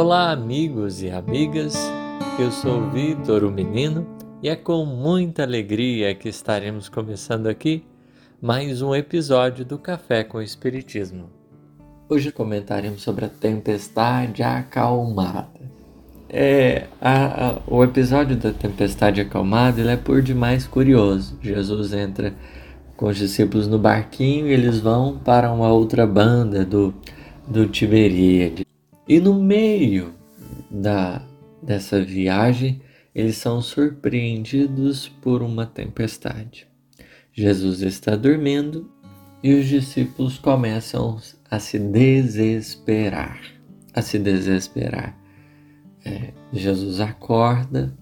[0.00, 1.76] Olá, amigos e amigas.
[2.38, 4.06] Eu sou Vitor, o menino,
[4.40, 7.82] e é com muita alegria que estaremos começando aqui
[8.40, 11.28] mais um episódio do Café com Espiritismo.
[12.08, 15.48] Hoje comentaremos sobre a tempestade acalmada.
[16.28, 21.36] É, a, a, o episódio da tempestade acalmada ele é por demais curioso.
[21.42, 22.32] Jesus entra
[22.96, 26.94] com os discípulos no barquinho e eles vão para uma outra banda do,
[27.48, 28.67] do Tiberíades.
[29.08, 30.14] E no meio
[30.70, 31.26] da,
[31.62, 32.82] dessa viagem,
[33.14, 36.66] eles são surpreendidos por uma tempestade.
[37.32, 38.92] Jesus está dormindo
[39.42, 41.18] e os discípulos começam
[41.50, 43.40] a se desesperar.
[43.94, 45.18] A se desesperar.
[46.04, 47.96] É, Jesus acorda,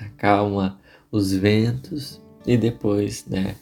[0.00, 3.54] acalma os ventos e depois, né,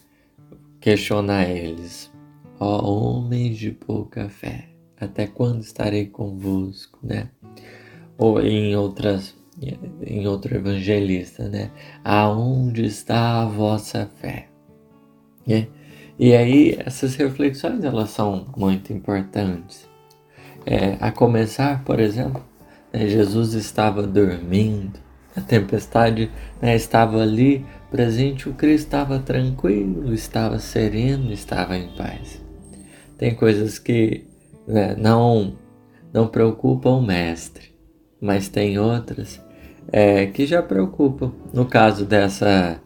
[0.81, 2.13] questiona eles:
[2.61, 7.31] Ó oh, homens de pouca fé até quando estarei convosco, né?
[8.17, 9.35] Ou em outras
[10.03, 11.71] em outro evangelista, né?
[12.05, 14.49] Aonde está a vossa fé?
[15.49, 15.67] É.
[16.19, 19.89] E aí essas reflexões elas são muito importantes.
[20.65, 22.43] É, a começar, por exemplo,
[22.93, 24.99] né, Jesus estava dormindo,
[25.37, 32.43] a tempestade né, estava ali presente, o Cristo estava tranquilo, estava sereno, estava em paz.
[33.17, 34.26] Tem coisas que
[34.67, 35.57] né, não,
[36.13, 37.75] não preocupam o mestre,
[38.21, 39.43] mas tem outras
[39.93, 41.33] é, que já preocupam.
[41.53, 42.81] No caso dessa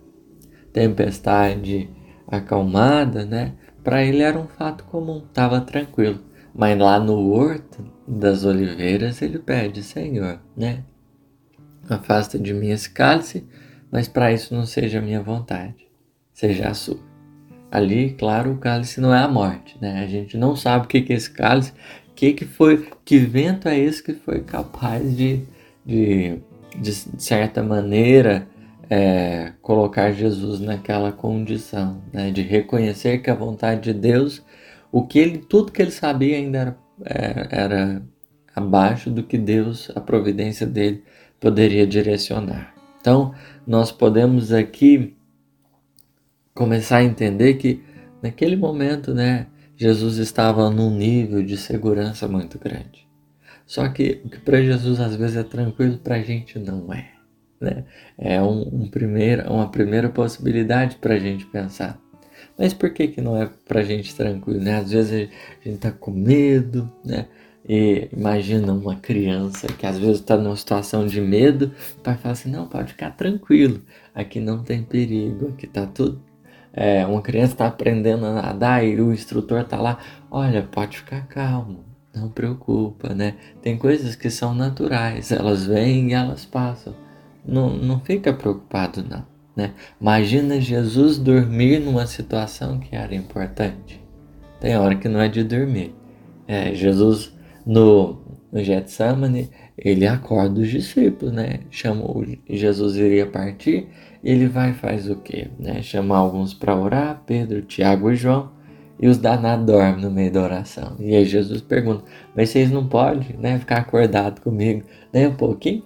[0.72, 1.88] tempestade
[2.26, 6.20] acalmada, né, para ele era um fato comum, estava tranquilo.
[6.54, 10.84] Mas lá no horto das oliveiras ele pede, Senhor, né?
[11.88, 13.46] Afasta de mim esse cálice,
[13.90, 15.88] mas para isso não seja a minha vontade,
[16.32, 17.09] seja a sua.
[17.70, 20.02] Ali, claro, o cálice não é a morte, né?
[20.02, 21.72] A gente não sabe o que, que é esse cálice,
[22.14, 25.42] que que foi, que vento é esse que foi capaz de,
[25.86, 26.38] de,
[26.76, 28.48] de certa maneira,
[28.88, 32.30] é, colocar Jesus naquela condição, né?
[32.30, 34.42] De reconhecer que a vontade de Deus,
[34.90, 38.02] o que ele, tudo que ele sabia ainda era, era, é, era
[38.54, 41.04] abaixo do que Deus, a providência dele,
[41.38, 42.74] poderia direcionar.
[43.00, 43.32] Então,
[43.66, 45.16] nós podemos aqui
[46.60, 47.82] começar a entender que
[48.22, 49.46] naquele momento, né,
[49.78, 53.08] Jesus estava num nível de segurança muito grande.
[53.64, 57.12] Só que o que para Jesus às vezes é tranquilo, para a gente não é.
[57.58, 57.84] Né?
[58.18, 61.98] É um, um primeiro, uma primeira possibilidade para a gente pensar.
[62.58, 64.60] Mas por que, que não é para a gente tranquilo?
[64.60, 64.76] Né?
[64.76, 67.26] Às vezes a gente está com medo, né?
[67.66, 72.32] E imagina uma criança que às vezes está numa situação de medo, o pai fala
[72.32, 73.82] assim: não, pode ficar tranquilo,
[74.14, 76.20] aqui não tem perigo, aqui está tudo
[76.72, 79.98] é, uma criança está aprendendo a nadar e o instrutor está lá,
[80.30, 83.34] olha, pode ficar calmo, não preocupa, né?
[83.60, 86.94] Tem coisas que são naturais, elas vêm e elas passam.
[87.44, 89.24] Não, não fica preocupado não,
[89.56, 89.72] né?
[90.00, 94.00] Imagina Jesus dormir numa situação que era importante.
[94.60, 95.94] Tem hora que não é de dormir.
[96.46, 97.32] É, Jesus
[97.64, 98.20] no,
[98.52, 101.60] no Getsemane, ele acorda os discípulos, né?
[101.70, 103.88] Chamou, Jesus iria partir
[104.22, 105.48] ele vai faz o quê?
[105.58, 105.82] Né?
[105.82, 108.52] Chama alguns para orar, Pedro, Tiago e João,
[109.00, 110.96] e os danados dormem no meio da oração.
[110.98, 112.04] E aí Jesus pergunta,
[112.36, 114.82] mas vocês não podem né, ficar acordados comigo
[115.12, 115.84] nem um pouquinho?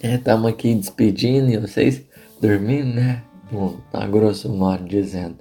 [0.00, 2.04] Estamos é, aqui despedindo e vocês
[2.40, 3.22] dormindo, né?
[3.92, 5.36] A grosso modo dizendo.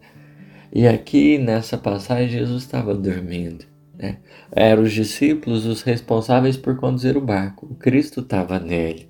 [0.74, 3.75] E aqui nessa passagem Jesus estava dormindo.
[3.98, 4.18] Né?
[4.52, 7.68] Eram os discípulos os responsáveis por conduzir o barco.
[7.70, 9.10] O Cristo estava nele.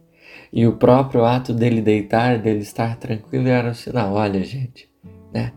[0.51, 4.90] E o próprio ato dele deitar, dele estar tranquilo, era um sinal: olha, gente,
[5.34, 5.51] né?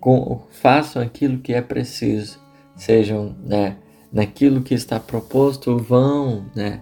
[0.00, 2.38] Com, façam aquilo que é preciso,
[2.76, 3.76] sejam, né?
[4.12, 6.80] Naquilo que está proposto, vão, né?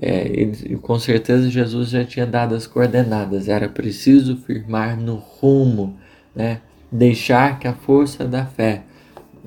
[0.00, 5.96] É, e, com certeza Jesus já tinha dado as coordenadas, era preciso firmar no rumo,
[6.34, 6.60] né?
[6.90, 8.82] Deixar que a força da fé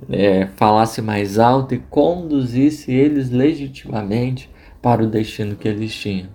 [0.09, 4.49] é, falasse mais alto e conduzisse eles legitimamente
[4.81, 6.29] para o destino que eles tinham.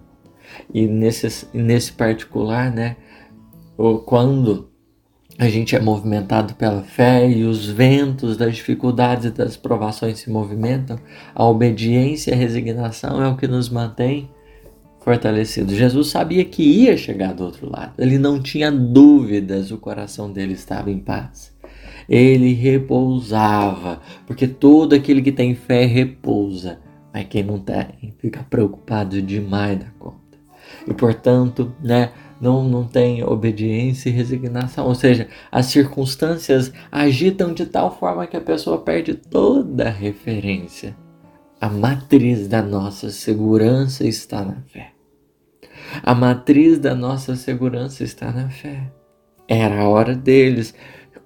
[0.73, 2.97] E nesse, nesse particular, né,
[4.05, 4.69] quando
[5.39, 10.29] a gente é movimentado pela fé e os ventos das dificuldades e das provações se
[10.29, 10.99] movimentam,
[11.35, 14.29] a obediência e a resignação é o que nos mantém
[15.01, 15.75] fortalecidos.
[15.75, 20.53] Jesus sabia que ia chegar do outro lado, ele não tinha dúvidas, o coração dele
[20.53, 21.55] estava em paz.
[22.11, 26.81] Ele repousava, porque todo aquele que tem fé repousa,
[27.15, 30.21] mas quem não tem fica preocupado demais da conta
[30.87, 34.87] e, portanto, né, não, não tem obediência e resignação.
[34.87, 40.97] Ou seja, as circunstâncias agitam de tal forma que a pessoa perde toda a referência
[41.61, 44.93] A matriz da nossa segurança está na fé.
[46.03, 48.91] A matriz da nossa segurança está na fé.
[49.47, 50.75] Era a hora deles,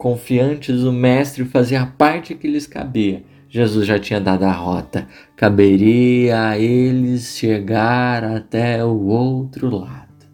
[0.05, 3.25] confiantes, o Mestre fazia a parte que lhes cabia.
[3.49, 5.09] Jesus já tinha dado a rota.
[5.35, 10.27] Caberia a eles chegar até o outro lado.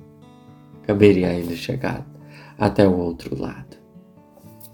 [0.84, 2.04] Caberia a eles chegar
[2.58, 3.76] até o outro lado.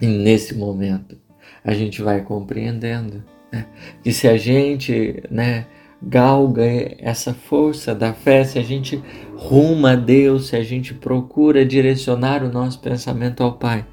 [0.00, 1.18] E nesse momento,
[1.62, 3.22] a gente vai compreendendo
[3.52, 3.66] né,
[4.02, 5.66] que se a gente né,
[6.02, 6.64] galga
[6.98, 9.02] essa força da fé, se a gente
[9.34, 13.84] ruma a Deus, se a gente procura direcionar o nosso pensamento ao Pai,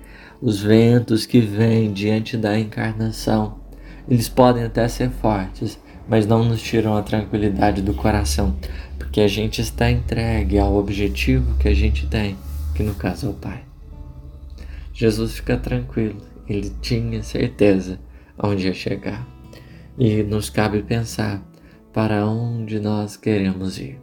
[0.44, 3.60] os ventos que vêm diante da encarnação,
[4.10, 8.54] eles podem até ser fortes, mas não nos tiram a tranquilidade do coração,
[9.00, 12.36] porque a gente está entregue ao objetivo que a gente tem,
[12.76, 13.64] que no caso é o Pai.
[14.94, 17.98] Jesus fica tranquilo, ele tinha certeza
[18.38, 19.26] onde ia chegar.
[19.98, 21.42] E nos cabe pensar
[21.94, 23.98] para onde nós queremos ir.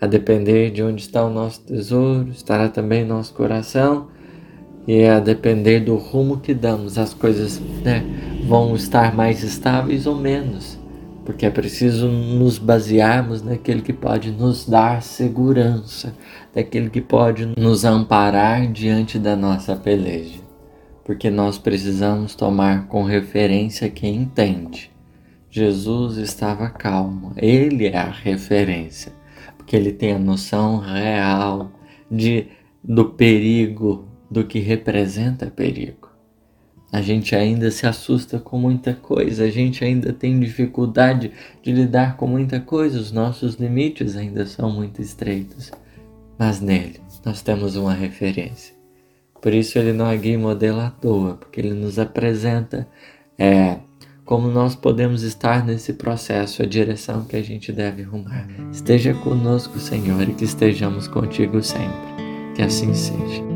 [0.00, 4.08] A depender de onde está o nosso tesouro, estará também nosso coração,
[4.86, 8.04] e a depender do rumo que damos, as coisas né,
[8.46, 10.78] vão estar mais estáveis ou menos,
[11.24, 16.14] porque é preciso nos basearmos naquele que pode nos dar segurança,
[16.54, 20.40] daquele que pode nos amparar diante da nossa peleja,
[21.04, 24.90] porque nós precisamos tomar com referência quem entende.
[25.50, 29.12] Jesus estava calmo, ele é a referência,
[29.56, 31.72] porque ele tem a noção real
[32.08, 32.46] de
[32.84, 36.10] do perigo, do que representa perigo.
[36.92, 41.32] A gente ainda se assusta com muita coisa, a gente ainda tem dificuldade
[41.62, 45.72] de lidar com muita coisa, os nossos limites ainda são muito estreitos.
[46.38, 48.74] Mas nele nós temos uma referência.
[49.42, 52.86] Por isso ele não é guia modelo à toa, porque ele nos apresenta
[53.38, 53.76] é,
[54.24, 58.48] como nós podemos estar nesse processo, a direção que a gente deve rumar.
[58.72, 62.16] Esteja conosco, Senhor, e que estejamos contigo sempre.
[62.54, 63.55] Que assim seja.